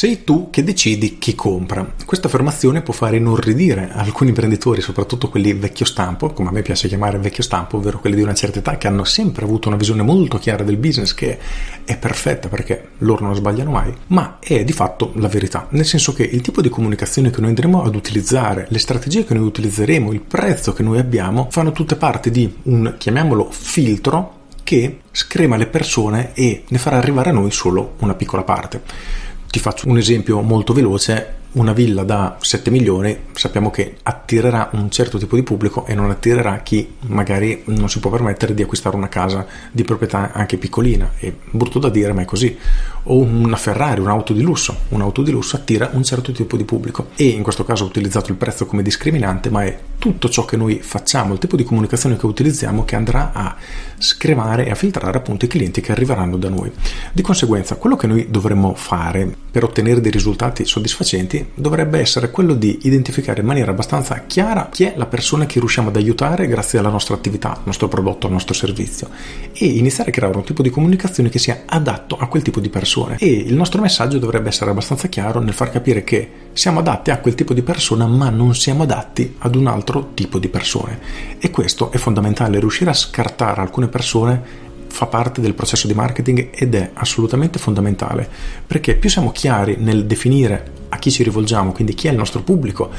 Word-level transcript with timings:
Sei 0.00 0.24
tu 0.24 0.48
che 0.48 0.64
decidi 0.64 1.18
chi 1.18 1.34
compra. 1.34 1.86
Questa 2.06 2.26
affermazione 2.26 2.80
può 2.80 2.94
fare 2.94 3.18
inorridire 3.18 3.90
alcuni 3.92 4.30
imprenditori, 4.30 4.80
soprattutto 4.80 5.28
quelli 5.28 5.52
vecchio 5.52 5.84
stampo, 5.84 6.30
come 6.30 6.48
a 6.48 6.52
me 6.52 6.62
piace 6.62 6.88
chiamare 6.88 7.18
vecchio 7.18 7.42
stampo, 7.42 7.76
ovvero 7.76 8.00
quelli 8.00 8.16
di 8.16 8.22
una 8.22 8.32
certa 8.32 8.60
età 8.60 8.78
che 8.78 8.86
hanno 8.86 9.04
sempre 9.04 9.44
avuto 9.44 9.68
una 9.68 9.76
visione 9.76 10.00
molto 10.00 10.38
chiara 10.38 10.64
del 10.64 10.78
business 10.78 11.12
che 11.12 11.38
è 11.84 11.98
perfetta 11.98 12.48
perché 12.48 12.92
loro 13.00 13.26
non 13.26 13.34
sbagliano 13.34 13.72
mai, 13.72 13.92
ma 14.06 14.38
è 14.40 14.64
di 14.64 14.72
fatto 14.72 15.12
la 15.16 15.28
verità, 15.28 15.66
nel 15.72 15.84
senso 15.84 16.14
che 16.14 16.22
il 16.22 16.40
tipo 16.40 16.62
di 16.62 16.70
comunicazione 16.70 17.28
che 17.28 17.40
noi 17.40 17.50
andremo 17.50 17.82
ad 17.82 17.94
utilizzare, 17.94 18.68
le 18.70 18.78
strategie 18.78 19.26
che 19.26 19.34
noi 19.34 19.44
utilizzeremo, 19.44 20.12
il 20.12 20.22
prezzo 20.22 20.72
che 20.72 20.82
noi 20.82 20.98
abbiamo, 20.98 21.48
fanno 21.50 21.72
tutte 21.72 21.96
parte 21.96 22.30
di 22.30 22.50
un, 22.62 22.94
chiamiamolo, 22.96 23.50
filtro 23.50 24.38
che 24.64 25.00
screma 25.10 25.56
le 25.56 25.66
persone 25.66 26.30
e 26.32 26.62
ne 26.66 26.78
farà 26.78 26.96
arrivare 26.96 27.28
a 27.28 27.32
noi 27.34 27.50
solo 27.50 27.96
una 27.98 28.14
piccola 28.14 28.44
parte. 28.44 29.28
Ti 29.50 29.58
faccio 29.58 29.88
un 29.88 29.98
esempio 29.98 30.40
molto 30.42 30.72
veloce 30.72 31.38
una 31.52 31.72
villa 31.72 32.04
da 32.04 32.36
7 32.40 32.70
milioni 32.70 33.18
sappiamo 33.32 33.70
che 33.70 33.96
attirerà 34.02 34.70
un 34.72 34.90
certo 34.90 35.18
tipo 35.18 35.34
di 35.34 35.42
pubblico 35.42 35.84
e 35.86 35.94
non 35.94 36.10
attirerà 36.10 36.58
chi 36.58 36.94
magari 37.06 37.62
non 37.66 37.88
si 37.88 37.98
può 37.98 38.10
permettere 38.10 38.54
di 38.54 38.62
acquistare 38.62 38.94
una 38.94 39.08
casa 39.08 39.46
di 39.72 39.82
proprietà 39.82 40.32
anche 40.32 40.58
piccolina. 40.58 41.12
È 41.18 41.32
brutto 41.50 41.78
da 41.78 41.88
dire 41.88 42.12
ma 42.12 42.22
è 42.22 42.24
così. 42.24 42.56
O 43.04 43.18
una 43.18 43.56
Ferrari, 43.56 44.00
un'auto 44.00 44.32
di 44.32 44.42
lusso. 44.42 44.76
Un'auto 44.88 45.22
di 45.22 45.30
lusso 45.32 45.56
attira 45.56 45.90
un 45.92 46.04
certo 46.04 46.30
tipo 46.30 46.56
di 46.56 46.64
pubblico. 46.64 47.08
E 47.16 47.24
in 47.24 47.42
questo 47.42 47.64
caso 47.64 47.84
ho 47.84 47.88
utilizzato 47.88 48.30
il 48.30 48.36
prezzo 48.36 48.66
come 48.66 48.82
discriminante 48.82 49.50
ma 49.50 49.64
è 49.64 49.78
tutto 49.98 50.28
ciò 50.28 50.44
che 50.44 50.56
noi 50.56 50.80
facciamo, 50.80 51.32
il 51.32 51.38
tipo 51.38 51.56
di 51.56 51.64
comunicazione 51.64 52.16
che 52.16 52.26
utilizziamo 52.26 52.84
che 52.84 52.96
andrà 52.96 53.32
a 53.32 53.56
scremare 53.98 54.66
e 54.66 54.70
a 54.70 54.74
filtrare 54.74 55.18
appunto 55.18 55.44
i 55.44 55.48
clienti 55.48 55.80
che 55.80 55.92
arriveranno 55.92 56.36
da 56.36 56.48
noi. 56.48 56.70
Di 57.12 57.22
conseguenza 57.22 57.76
quello 57.76 57.96
che 57.96 58.06
noi 58.06 58.26
dovremmo 58.30 58.74
fare 58.74 59.28
per 59.50 59.64
ottenere 59.64 60.00
dei 60.00 60.10
risultati 60.10 60.64
soddisfacenti 60.64 61.39
dovrebbe 61.54 61.98
essere 61.98 62.30
quello 62.30 62.54
di 62.54 62.80
identificare 62.82 63.40
in 63.40 63.46
maniera 63.46 63.70
abbastanza 63.70 64.24
chiara 64.26 64.68
chi 64.70 64.84
è 64.84 64.94
la 64.96 65.06
persona 65.06 65.46
che 65.46 65.58
riusciamo 65.58 65.88
ad 65.88 65.96
aiutare 65.96 66.46
grazie 66.46 66.78
alla 66.78 66.88
nostra 66.88 67.14
attività, 67.14 67.52
al 67.52 67.62
nostro 67.64 67.88
prodotto, 67.88 68.26
al 68.26 68.32
nostro 68.32 68.54
servizio 68.54 69.08
e 69.52 69.66
iniziare 69.66 70.10
a 70.10 70.12
creare 70.12 70.36
un 70.36 70.44
tipo 70.44 70.62
di 70.62 70.70
comunicazione 70.70 71.28
che 71.28 71.38
sia 71.38 71.62
adatto 71.66 72.16
a 72.16 72.26
quel 72.26 72.42
tipo 72.42 72.60
di 72.60 72.68
persone. 72.68 73.16
E 73.18 73.26
il 73.26 73.54
nostro 73.54 73.80
messaggio 73.80 74.18
dovrebbe 74.18 74.48
essere 74.48 74.70
abbastanza 74.70 75.08
chiaro 75.08 75.40
nel 75.40 75.54
far 75.54 75.70
capire 75.70 76.04
che 76.04 76.30
siamo 76.52 76.80
adatti 76.80 77.10
a 77.10 77.18
quel 77.18 77.34
tipo 77.34 77.54
di 77.54 77.62
persona 77.62 78.06
ma 78.06 78.30
non 78.30 78.54
siamo 78.54 78.82
adatti 78.82 79.36
ad 79.38 79.54
un 79.54 79.66
altro 79.66 80.10
tipo 80.14 80.38
di 80.38 80.48
persone. 80.48 80.98
E 81.38 81.50
questo 81.50 81.90
è 81.92 81.96
fondamentale, 81.96 82.58
riuscire 82.58 82.90
a 82.90 82.94
scartare 82.94 83.60
alcune 83.60 83.88
persone 83.88 84.68
fa 84.90 85.06
parte 85.06 85.40
del 85.40 85.54
processo 85.54 85.86
di 85.86 85.94
marketing 85.94 86.50
ed 86.52 86.74
è 86.74 86.90
assolutamente 86.94 87.58
fondamentale 87.58 88.28
perché 88.66 88.96
più 88.96 89.08
siamo 89.08 89.30
chiari 89.32 89.76
nel 89.78 90.04
definire 90.04 90.78
a 90.90 90.98
chi 90.98 91.10
ci 91.10 91.22
rivolgiamo, 91.22 91.72
quindi 91.72 91.94
chi 91.94 92.08
è 92.08 92.10
il 92.10 92.16
nostro 92.16 92.42
pubblico 92.42 92.90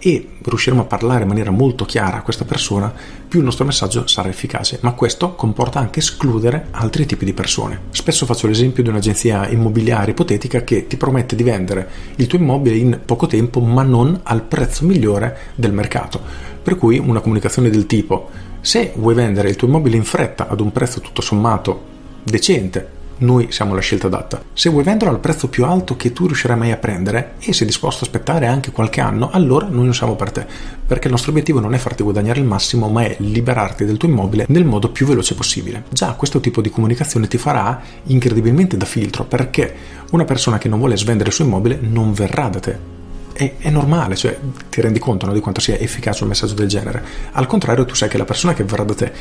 e 0.00 0.28
riusciremo 0.42 0.82
a 0.82 0.86
parlare 0.86 1.22
in 1.22 1.28
maniera 1.28 1.50
molto 1.50 1.84
chiara 1.84 2.18
a 2.18 2.22
questa 2.22 2.44
persona, 2.44 2.92
più 3.28 3.40
il 3.40 3.44
nostro 3.44 3.64
messaggio 3.64 4.06
sarà 4.06 4.28
efficace. 4.28 4.78
Ma 4.82 4.92
questo 4.92 5.34
comporta 5.34 5.78
anche 5.78 6.00
escludere 6.00 6.68
altri 6.70 7.06
tipi 7.06 7.24
di 7.24 7.32
persone. 7.32 7.82
Spesso 7.90 8.26
faccio 8.26 8.46
l'esempio 8.46 8.82
di 8.82 8.88
un'agenzia 8.88 9.48
immobiliare 9.48 10.12
ipotetica 10.12 10.62
che 10.62 10.86
ti 10.86 10.96
promette 10.96 11.36
di 11.36 11.42
vendere 11.42 11.88
il 12.16 12.26
tuo 12.26 12.38
immobile 12.38 12.76
in 12.76 13.00
poco 13.04 13.26
tempo, 13.26 13.60
ma 13.60 13.82
non 13.82 14.20
al 14.22 14.42
prezzo 14.42 14.84
migliore 14.84 15.36
del 15.54 15.72
mercato. 15.72 16.20
Per 16.62 16.76
cui 16.76 16.98
una 16.98 17.20
comunicazione 17.20 17.70
del 17.70 17.86
tipo: 17.86 18.30
se 18.60 18.92
vuoi 18.96 19.14
vendere 19.14 19.48
il 19.48 19.56
tuo 19.56 19.68
immobile 19.68 19.96
in 19.96 20.04
fretta 20.04 20.48
ad 20.48 20.60
un 20.60 20.72
prezzo 20.72 21.00
tutto 21.00 21.22
sommato 21.22 21.82
decente, 22.22 22.96
noi 23.18 23.48
siamo 23.50 23.74
la 23.74 23.80
scelta 23.80 24.06
adatta. 24.06 24.42
Se 24.52 24.70
vuoi 24.70 24.84
venderlo 24.84 25.12
al 25.12 25.20
prezzo 25.20 25.48
più 25.48 25.64
alto 25.64 25.96
che 25.96 26.12
tu 26.12 26.26
riuscirai 26.26 26.56
mai 26.56 26.72
a 26.72 26.76
prendere 26.76 27.34
e 27.38 27.52
sei 27.52 27.66
disposto 27.66 28.04
a 28.04 28.06
aspettare 28.06 28.46
anche 28.46 28.70
qualche 28.70 29.00
anno, 29.00 29.30
allora 29.30 29.66
noi 29.66 29.84
non 29.84 29.94
siamo 29.94 30.14
per 30.14 30.30
te, 30.30 30.46
perché 30.86 31.06
il 31.06 31.12
nostro 31.12 31.30
obiettivo 31.30 31.60
non 31.60 31.74
è 31.74 31.78
farti 31.78 32.02
guadagnare 32.02 32.40
il 32.40 32.46
massimo, 32.46 32.88
ma 32.88 33.02
è 33.02 33.16
liberarti 33.18 33.84
del 33.84 33.96
tuo 33.96 34.08
immobile 34.08 34.46
nel 34.48 34.64
modo 34.64 34.90
più 34.90 35.06
veloce 35.06 35.34
possibile. 35.34 35.84
Già 35.90 36.12
questo 36.12 36.40
tipo 36.40 36.60
di 36.60 36.70
comunicazione 36.70 37.28
ti 37.28 37.38
farà 37.38 37.80
incredibilmente 38.04 38.76
da 38.76 38.86
filtro, 38.86 39.24
perché 39.24 39.74
una 40.10 40.24
persona 40.24 40.58
che 40.58 40.68
non 40.68 40.78
vuole 40.78 40.96
svendere 40.96 41.28
il 41.28 41.34
suo 41.34 41.44
immobile 41.44 41.78
non 41.80 42.12
verrà 42.12 42.48
da 42.48 42.60
te 42.60 42.96
è, 43.38 43.54
è 43.58 43.70
normale, 43.70 44.16
cioè 44.16 44.36
ti 44.68 44.80
rendi 44.80 44.98
conto 44.98 45.24
no, 45.24 45.32
di 45.32 45.38
quanto 45.38 45.60
sia 45.60 45.78
efficace 45.78 46.24
un 46.24 46.30
messaggio 46.30 46.54
del 46.54 46.66
genere. 46.66 47.04
Al 47.32 47.46
contrario, 47.46 47.84
tu 47.84 47.94
sai 47.94 48.08
che 48.08 48.18
la 48.18 48.24
persona 48.24 48.52
che 48.52 48.64
verrà 48.64 48.82
da 48.82 48.94
te 48.94 49.12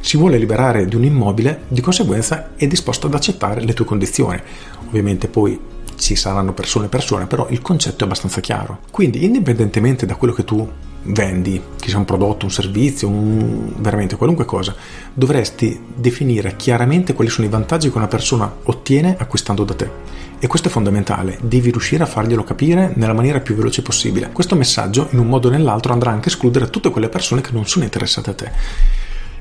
si 0.00 0.16
vuole 0.16 0.38
liberare 0.38 0.86
di 0.86 0.96
un 0.96 1.04
immobile, 1.04 1.64
di 1.68 1.82
conseguenza 1.82 2.52
è 2.56 2.66
disposta 2.66 3.06
ad 3.06 3.14
accettare 3.14 3.60
le 3.60 3.74
tue 3.74 3.84
condizioni. 3.84 4.40
Ovviamente 4.86 5.28
poi 5.28 5.60
ci 5.96 6.16
saranno 6.16 6.54
persone 6.54 6.86
e 6.86 6.88
persone, 6.88 7.26
però 7.26 7.46
il 7.50 7.60
concetto 7.60 8.04
è 8.04 8.06
abbastanza 8.06 8.40
chiaro. 8.40 8.80
Quindi, 8.90 9.24
indipendentemente 9.24 10.06
da 10.06 10.16
quello 10.16 10.32
che 10.32 10.44
tu 10.44 10.66
vendi, 11.08 11.60
che 11.78 11.88
sia 11.88 11.98
un 11.98 12.04
prodotto, 12.04 12.44
un 12.44 12.50
servizio, 12.50 13.08
un, 13.08 13.72
veramente 13.78 14.16
qualunque 14.16 14.44
cosa, 14.44 14.74
dovresti 15.12 15.80
definire 15.94 16.56
chiaramente 16.56 17.14
quali 17.14 17.30
sono 17.30 17.46
i 17.46 17.50
vantaggi 17.50 17.90
che 17.90 17.96
una 17.96 18.08
persona 18.08 18.52
ottiene 18.64 19.16
acquistando 19.18 19.64
da 19.64 19.74
te. 19.74 19.90
E 20.38 20.46
questo 20.46 20.68
è 20.68 20.70
fondamentale, 20.70 21.38
devi 21.42 21.70
riuscire 21.70 22.02
a 22.02 22.06
farglielo 22.06 22.44
capire 22.44 22.92
nella 22.96 23.14
maniera 23.14 23.40
più 23.40 23.54
veloce 23.54 23.82
possibile. 23.82 24.30
Questo 24.32 24.54
messaggio, 24.54 25.08
in 25.10 25.18
un 25.18 25.28
modo 25.28 25.48
o 25.48 25.50
nell'altro, 25.50 25.92
andrà 25.92 26.10
anche 26.10 26.28
a 26.28 26.32
escludere 26.32 26.68
tutte 26.68 26.90
quelle 26.90 27.08
persone 27.08 27.40
che 27.40 27.52
non 27.52 27.66
sono 27.66 27.84
interessate 27.84 28.30
a 28.30 28.34
te. 28.34 28.50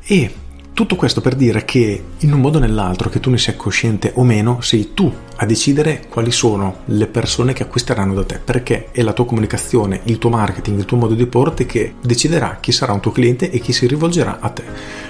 E 0.06 0.34
tutto 0.76 0.96
questo 0.96 1.22
per 1.22 1.36
dire 1.36 1.64
che 1.64 2.04
in 2.20 2.34
un 2.34 2.42
modo 2.42 2.58
o 2.58 2.62
nell'altro, 2.62 3.10
che 3.10 3.20
tu 3.20 3.30
ne 3.30 3.38
sia 3.38 3.56
cosciente 3.56 4.12
o 4.16 4.24
meno, 4.24 4.62
sei 4.62 4.94
tu 4.94 5.12
a 5.38 5.46
decidere 5.46 6.06
quali 6.10 6.32
sono 6.32 6.78
le 6.86 7.08
persone 7.08 7.54
che 7.54 7.64
acquisteranno 7.64 8.14
da 8.14 8.24
te, 8.24 8.40
perché 8.44 8.88
è 8.92 9.02
la 9.02 9.14
tua 9.14 9.26
comunicazione, 9.26 10.02
il 10.04 10.18
tuo 10.18 10.30
marketing, 10.30 10.80
il 10.80 10.86
tuo 10.86 10.98
modo 10.98 11.14
di 11.14 11.26
porti 11.26 11.66
che 11.66 11.96
deciderà 12.02 12.58
chi 12.60 12.72
sarà 12.72 12.94
un 12.94 13.02
tuo 13.02 13.12
cliente 13.12 13.50
e 13.50 13.60
chi 13.60 13.74
si 13.74 13.88
rivolgerà 13.88 14.40
a 14.40 14.50
te. 14.50 14.64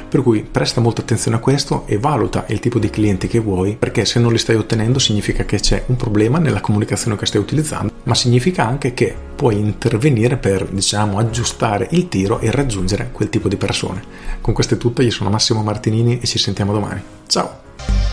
Per 0.08 0.22
cui 0.24 0.48
presta 0.50 0.82
molta 0.82 1.02
attenzione 1.02 1.38
a 1.38 1.40
questo 1.40 1.84
e 1.88 1.98
valuta 1.98 2.46
il 2.48 2.60
tipo 2.60 2.80
di 2.80 2.90
clienti 2.90 3.28
che 3.28 3.40
vuoi, 3.40 3.76
perché 3.78 4.06
se 4.06 4.20
non 4.20 4.32
li 4.32 4.38
stai 4.38 4.56
ottenendo 4.56 5.00
significa 5.00 5.46
che 5.46 5.60
c'è 5.60 5.84
un 5.88 5.96
problema 5.96 6.40
nella 6.40 6.62
comunicazione 6.62 7.18
che 7.18 7.26
stai 7.26 7.42
utilizzando, 7.42 7.92
ma 8.04 8.16
significa 8.16 8.66
anche 8.66 8.94
che 8.94 9.16
puoi 9.36 9.60
intervenire 9.60 10.38
per, 10.38 10.68
diciamo, 10.68 11.18
aggiustare 11.18 11.88
il 11.92 12.08
tiro 12.08 12.40
e 12.40 12.52
raggiungere 12.52 13.10
quel 13.12 13.30
tipo 13.30 13.48
di 13.48 13.58
persone. 13.58 14.04
Con 14.42 14.54
questo 14.54 14.76
è 14.76 14.78
tutto, 14.78 15.02
io 15.02 15.12
sono 15.12 15.30
Massimo 15.30 15.62
Martinini 15.64 16.20
e 16.20 16.26
ci 16.26 16.38
sentiamo 16.38 16.72
domani. 16.72 17.02
Ciao! 17.28 18.05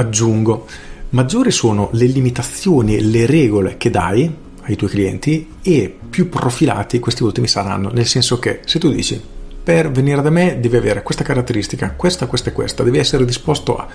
Aggiungo, 0.00 0.66
maggiori 1.10 1.50
sono 1.50 1.90
le 1.92 2.06
limitazioni 2.06 2.96
e 2.96 3.02
le 3.02 3.26
regole 3.26 3.76
che 3.76 3.90
dai 3.90 4.34
ai 4.62 4.74
tuoi 4.74 4.88
clienti 4.88 5.56
e 5.60 5.94
più 6.08 6.30
profilati 6.30 6.98
questi 6.98 7.22
ultimi 7.22 7.46
saranno, 7.46 7.90
nel 7.90 8.06
senso 8.06 8.38
che 8.38 8.60
se 8.64 8.78
tu 8.78 8.90
dici 8.90 9.20
per 9.62 9.90
venire 9.90 10.22
da 10.22 10.30
me 10.30 10.58
devi 10.58 10.78
avere 10.78 11.02
questa 11.02 11.22
caratteristica, 11.22 11.92
questa, 11.96 12.26
questa 12.28 12.48
e 12.48 12.52
questa, 12.54 12.82
devi 12.82 12.96
essere 12.96 13.26
disposto 13.26 13.76
a 13.76 13.86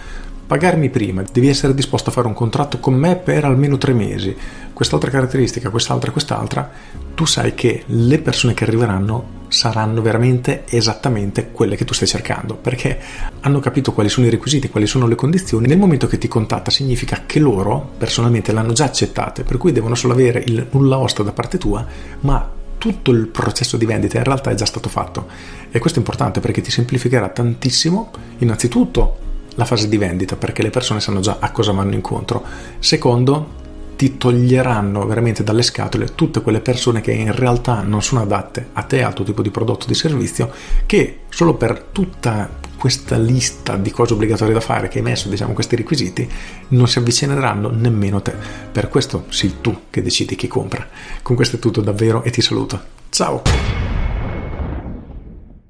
pagarmi 0.45 0.91
prima, 0.91 1.23
devi 1.31 1.47
essere 1.47 1.73
disposto 1.73 2.11
a 2.11 2.13
fare 2.13 2.27
un 2.27 2.35
contratto 2.35 2.79
con 2.79 2.93
me 2.93 3.15
per 3.15 3.43
almeno 3.43 3.79
tre 3.79 3.93
mesi, 3.93 4.37
quest'altra 4.73 5.09
caratteristica, 5.09 5.71
quest'altra, 5.71 6.11
quest'altra, 6.11 6.69
tu 7.15 7.25
sai 7.25 7.55
che 7.55 7.81
le 7.87 8.19
persone 8.19 8.53
che 8.53 8.63
arriveranno 8.63 9.43
saranno 9.55 10.01
veramente 10.01 10.65
esattamente 10.67 11.49
quelle 11.51 11.75
che 11.75 11.85
tu 11.85 11.93
stai 11.93 12.07
cercando, 12.07 12.55
perché 12.55 12.99
hanno 13.39 13.59
capito 13.59 13.93
quali 13.93 14.09
sono 14.09 14.27
i 14.27 14.29
requisiti, 14.29 14.69
quali 14.69 14.85
sono 14.85 15.07
le 15.07 15.15
condizioni, 15.15 15.65
nel 15.65 15.77
momento 15.77 16.07
che 16.07 16.17
ti 16.17 16.27
contatta 16.27 16.69
significa 16.69 17.23
che 17.25 17.39
loro 17.39 17.93
personalmente 17.97 18.51
l'hanno 18.51 18.73
già 18.73 18.83
accettate, 18.83 19.43
per 19.43 19.57
cui 19.57 19.71
devono 19.71 19.95
solo 19.95 20.13
avere 20.13 20.43
il 20.45 20.67
nulla 20.71 20.99
osta 20.99 21.23
da 21.23 21.31
parte 21.31 21.57
tua, 21.57 21.85
ma 22.19 22.51
tutto 22.77 23.11
il 23.11 23.27
processo 23.27 23.77
di 23.77 23.85
vendita 23.85 24.17
in 24.17 24.25
realtà 24.25 24.51
è 24.51 24.55
già 24.55 24.65
stato 24.65 24.89
fatto 24.89 25.27
e 25.71 25.79
questo 25.79 25.97
è 25.97 26.01
importante 26.01 26.39
perché 26.39 26.61
ti 26.61 26.69
semplificherà 26.69 27.29
tantissimo 27.29 28.11
innanzitutto 28.39 29.17
la 29.55 29.65
fase 29.65 29.87
di 29.87 29.97
vendita 29.97 30.35
perché 30.35 30.61
le 30.61 30.69
persone 30.69 30.99
sanno 30.99 31.21
già 31.21 31.37
a 31.39 31.51
cosa 31.51 31.71
vanno 31.71 31.93
incontro. 31.93 32.43
Secondo, 32.79 33.63
ti 33.95 34.17
toglieranno 34.17 35.05
veramente 35.05 35.43
dalle 35.43 35.61
scatole 35.61 36.15
tutte 36.15 36.41
quelle 36.41 36.59
persone 36.59 37.01
che 37.01 37.11
in 37.11 37.33
realtà 37.33 37.81
non 37.81 38.01
sono 38.01 38.21
adatte 38.21 38.69
a 38.73 38.83
te, 38.83 39.03
al 39.03 39.13
tuo 39.13 39.25
tipo 39.25 39.41
di 39.41 39.49
prodotto 39.49 39.85
o 39.85 39.87
di 39.87 39.93
servizio, 39.93 40.51
che 40.85 41.19
solo 41.29 41.55
per 41.55 41.87
tutta 41.91 42.63
questa 42.77 43.17
lista 43.17 43.77
di 43.77 43.89
cose 43.89 44.13
obbligatorie 44.13 44.53
da 44.53 44.59
fare 44.59 44.87
che 44.89 44.99
hai 44.99 45.03
messo, 45.03 45.29
diciamo, 45.29 45.53
questi 45.53 45.75
requisiti, 45.75 46.29
non 46.69 46.87
si 46.87 46.99
avvicineranno 46.99 47.69
nemmeno 47.69 48.21
te. 48.21 48.33
Per 48.71 48.89
questo 48.89 49.25
sei 49.29 49.55
tu 49.61 49.83
che 49.89 50.01
decidi 50.01 50.35
chi 50.35 50.47
compra. 50.47 50.87
Con 51.21 51.35
questo 51.35 51.55
è 51.55 51.59
tutto 51.59 51.81
davvero 51.81 52.23
e 52.23 52.29
ti 52.29 52.41
saluto. 52.41 52.79
Ciao! 53.09 53.84